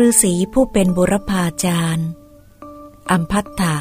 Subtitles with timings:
[0.00, 2.08] ฤาษีผู้เป็นบุรพาจารย์
[3.10, 3.76] อัมพัตถะ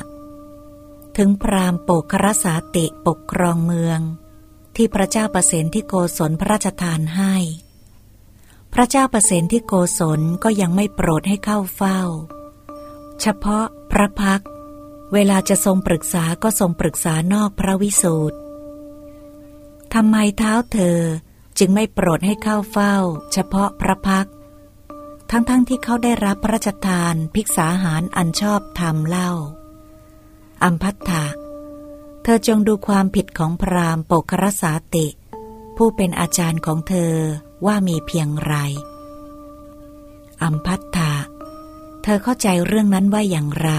[1.18, 4.00] ถึงพราหมณ์โปกครสาติปกครองเมือง
[4.76, 7.36] ที่พระเจ้าประเสนที่โกศลพระราชทานให้
[8.74, 12.02] พระเจ้าประเสนที่โกศลก็ยังไม่โปรดให้เข้าเฝ้า
[13.22, 14.42] เฉพาะพระพัก
[15.14, 18.38] เวลาจะทรงปรึกษาก็ทรงปรึกษานอกพระวิสูตร
[19.94, 21.00] ทำไมเท้าเธอ
[21.60, 22.96] จึงไม่โปรดให้เข้าเฝ้า
[23.34, 24.28] เฉพาะพระพัก
[25.32, 29.32] ทั้งๆทที่เขาได้รับพระราชทานภิกษาหารอันชอบธรรมเล่า
[30.64, 31.26] อัมพัตถะ
[32.24, 35.08] เธอจงดูความผิดของพราหมณ์โปกครสาติ
[35.78, 37.16] ผู้เป็นอาจารย์ของเธอ
[37.66, 38.54] ว่ามีเพียงไร
[40.44, 41.14] อัมพัตถะ
[42.04, 43.72] เธอเข้าใจเรื่องนั้นว่าอย่างไร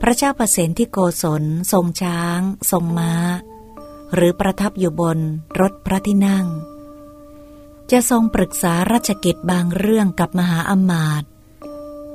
[0.00, 3.12] พระเจ้าประเสนที่โกศล ทรงช้าง ทรงม้า
[4.14, 5.18] หรือประทับอยู่บน
[5.60, 6.46] รถพระที่นั่ง
[7.92, 11.28] จะทรงปรึกษาราชกิจบางเรื่องกับมหาอมาตย์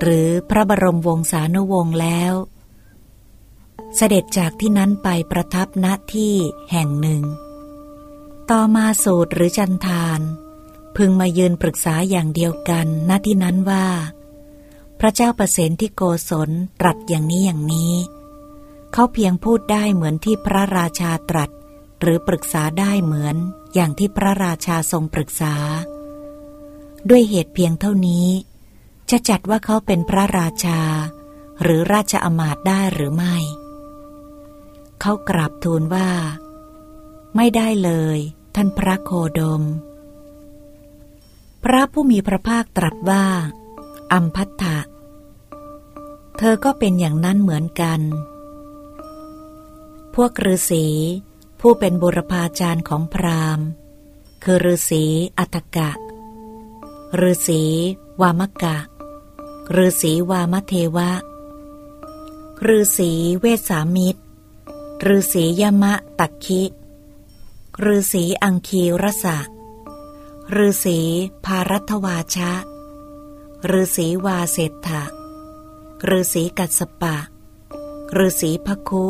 [0.02, 2.34] หรือพระบรมวงศานุวงศ์แล้ว
[3.96, 6.36] เสด็จจากที่นั้นไปประทับณที่
[6.72, 7.24] แห่งหนึ่ง
[8.52, 10.22] ต่อมาสูตรหรือจันทาน
[10.96, 13.88] พึงมายืนปรึกษาอย่างเดียวกันณที่นั้นว่า
[15.00, 17.94] พระเจ้าประเสนที่โกศลตรัสอย่างนี้อย่างนี้
[18.94, 21.50] เขาเพียงพูดได้เหมือนที่พระราชาตรัส
[22.00, 23.36] หรือปรึกษาได้เหมือน
[23.74, 25.56] อย่างที่พระราชาทรงปรึกษา
[27.10, 28.28] ด้วยเหตุเพียงเท่านี้
[29.10, 30.80] จะจัดว่าเขาเป็นพระราชา
[31.62, 33.36] หรือราชอมาตย์ได้หรือไม่
[35.02, 36.10] เขากราบทูลว่า
[37.36, 38.18] ไม่ได้เลย
[38.56, 39.64] ท่านพระโคดม
[41.64, 43.26] พระผู้มีพระภาคตรัสว่า
[44.14, 44.80] อัมพัตถะ
[46.38, 48.02] เธอก็เป็นอย่างนั้นเหมือนกัน
[50.16, 50.86] พวกฤาษี
[51.60, 53.68] ผู้เป็นบุรพาจารย์ของพราหมณ์
[54.44, 55.04] คือฤาษี
[55.38, 55.92] อัตกะ
[57.22, 57.62] ฤาษี
[58.22, 58.78] วามกะ
[59.78, 61.12] ฤาษีวามเทวะ
[62.68, 64.22] ฤาษีเวสามิตร
[65.16, 66.64] ฤาษียมะตักคิ
[67.86, 69.38] ฤาษีอังคีรสะ
[70.58, 71.00] ฤาษี
[71.46, 72.52] ภารัตวาชะ
[73.72, 75.04] ฤาษีวาเศษฐะ
[76.10, 77.16] ฤาษีกัสปะ
[78.18, 79.06] ฤาษีพคุ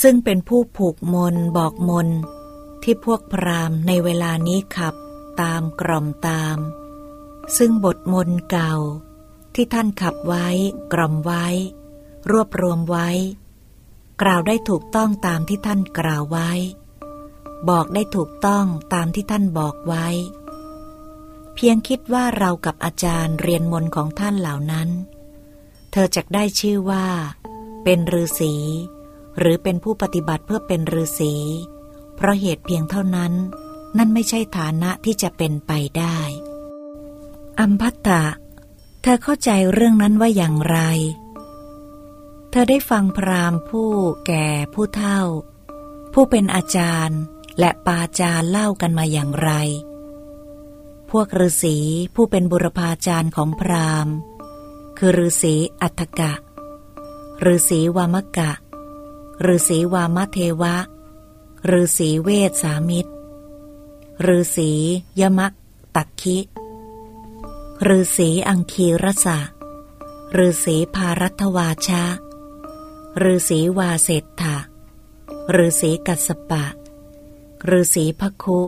[0.00, 2.08] ซึ่งเป็นผู้ผูกมนบอกมน
[2.82, 4.94] ที่พวกพราหมณ์ในเวลานี้ขับ
[5.40, 6.58] ตามกล่อมตาม
[7.56, 8.74] ซึ่งบทมนเก่า
[9.54, 10.48] ที่ท่านขับไว้
[10.92, 11.46] กล่อมไว้
[12.30, 13.08] รวบรวมไว้
[14.22, 16.50] กล่าวได้ถูกต้องตามที่ท่านกล่าวไว้
[17.70, 18.64] บอกได้ถูกต้อง
[18.94, 20.06] ตามที่ท่านบอกไว้
[21.54, 24.88] เพียงคิดว่าเรากับอาจารย์เรียนมนของท่านเหล่านั้น
[25.92, 27.06] เธอจะได้ชื่อว่า
[27.84, 28.54] เป็นฤาษี
[29.38, 31.34] หรือเป็นผู้ปฏิบัติเพื่อเป็นฤาษี
[32.16, 33.32] เพราะเหตุเพียงเท่านั้น
[33.98, 36.18] นั่นไม่ใช่ฐานะที่จะเป็นไปได้
[37.60, 38.24] อัมพัตตะ
[39.02, 40.78] เธอเข้าใจเรื่องนั้นว่าอย่างไร
[42.50, 43.90] เธอได้ฟังพราหมณ์ผู้
[44.26, 45.20] แก่ผู้เฒ่า
[46.12, 47.20] ผู้เป็นอาจารย์
[47.58, 49.50] และปาจารย์เล่ากันมาอย่างไร
[51.10, 51.76] พวกฤาษี
[52.14, 54.14] ผู้เป็นบุรพาจารย์ของพราหมณ์
[54.98, 56.32] คือฤาษีอัตกะ
[57.46, 58.52] ฤาษีวามกะ
[59.50, 60.76] ฤาษีวามเทวะ
[61.70, 63.12] ฤาษีเวสสามิตร
[64.36, 64.70] ฤาษี
[65.20, 65.52] ยมัก
[65.96, 66.38] ตักคิ
[67.88, 69.38] ฤาษีอังคีรสะ
[70.38, 72.04] ฤาษีภารัตวาชะ
[73.22, 74.56] ฤาษีวาเศษฐะ
[75.56, 76.64] ฤาษีกัสปะ
[77.70, 78.60] ฤาษีพคุ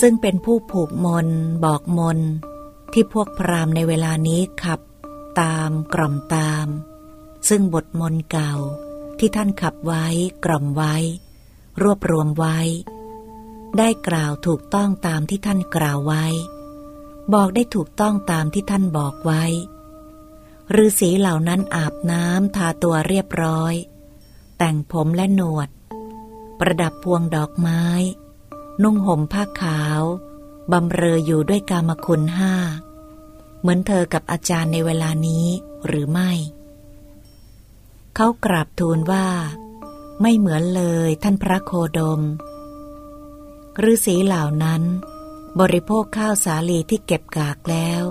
[0.00, 1.28] ซึ่งเป็นผู้ผูกมน
[1.64, 2.18] บอกมน
[2.92, 4.80] ที่พวกพรามในเวลานี้ขับ
[5.40, 6.66] ตามกล่อมตาม
[7.48, 8.54] ซึ่งบทมนเก่า
[9.26, 10.06] ที่ท่านขับไว้
[10.44, 10.94] กล่อมไว้
[11.82, 12.58] รวบรวมไว้
[13.78, 16.24] ได้กล่าวถูกต้องตามที่ท่านกล่าวไว้
[17.34, 19.42] บอกได้ถูกต้องตามที่ท่านบอกไว้
[20.84, 23.74] ฤาษีเหล่านั้นอาบน้ำทาตัวเรียบร้อย
[24.58, 25.68] แต่งผมและหนวด
[26.58, 27.84] ประดับพวงดอกไม้
[28.82, 30.02] นุ่งห่มผ้าขาว
[30.72, 32.54] บำเรออยู่ด้วยกามคุณห้า
[33.60, 35.46] เหมือนเธอกับอาจารย์ในเวลานี้
[35.86, 36.32] หรือไม่
[38.16, 39.26] เขากราบทูลว่า
[40.20, 42.20] ไม่เหมือนเลยท่านพระโคดม
[43.90, 44.82] ฤาษีเหล่านั้น
[45.60, 48.02] บริโภคข้าวสาลีที่เก็บกากแล้ว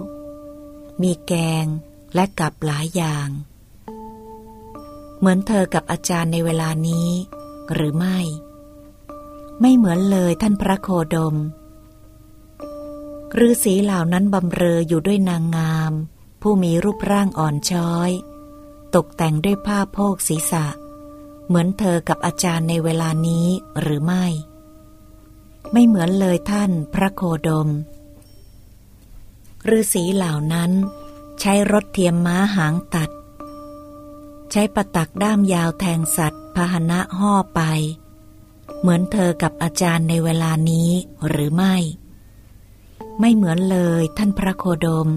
[1.01, 1.33] มีแก
[1.63, 1.65] ง
[2.15, 3.29] และกับหลายอย่าง
[5.19, 7.09] เหมือนเธอกับอาจารย์ในเวลานี้
[7.73, 8.19] หรือไม่
[9.61, 11.35] ไม่เหมือนเลยท่านพระโคดม
[13.47, 15.94] ฤาษีเหล่านั้นบำเรออยู่ด้วยนางงาม
[16.41, 18.11] ผู้มีรูปร่างอ่อนช้อย
[18.95, 20.66] ตกแต่งด้วยผ้าโพกศีรษะ
[21.48, 23.48] เหมือนเธอกับอาจารย์ในเวลานี้
[23.81, 24.25] หรือไม่
[25.72, 27.69] ไม่เหมือนเลยท่านพระโคดม
[29.78, 30.72] ฤาษีเหล่านั้น
[31.40, 33.10] ใช้รถเทียมม้าหางตัด
[34.51, 37.62] ใช้ประตักด้ามยาวแทงสัตว์พาหนะห่อไป
[38.80, 40.90] เหมือนเธอกับอาจารย์ในเวลานี้
[41.28, 41.75] หรือไม่
[43.19, 45.10] ไม่เหมือนเลยท่านพระโคดม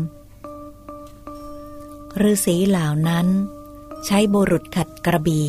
[2.31, 3.27] ฤาษีเหล่านั้น
[4.07, 5.43] ใช้บุรุษขัดกระบี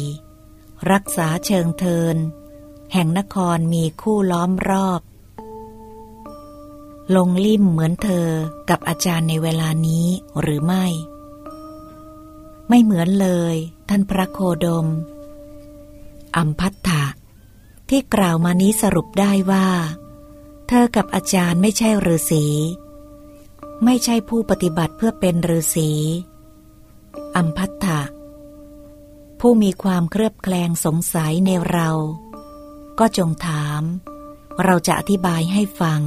[0.91, 2.17] รักษาเชิงเทิน
[2.93, 5.01] แห่งนครมีคู่ล้อมรอบ
[7.15, 8.27] ลงลิ่มเหมือนเธอ
[8.69, 10.07] กับอาจารย์ในเวลานี้
[10.41, 10.85] หรือไม่
[12.69, 13.55] ไม่เหมือนเลย
[13.89, 14.87] ท่านพระโคดม
[16.37, 17.05] อัมพัตถะ
[17.89, 19.67] ที่กล่าวมานี้สรุปได้ว่า
[20.67, 22.45] เธอกับอาจารย์ไม่ใช่ฤาษี
[23.85, 25.91] ไม่ใช่ผู้ปฏิบัติเพื่อเป็นฤาษี
[27.35, 27.99] อัมพัตถะ
[29.39, 31.89] ผู้มีความเครือบแคลงสงสัยในเรา
[32.99, 33.81] ก็จงถาม
[34.63, 36.01] เราจะอธิบายให้ฟัง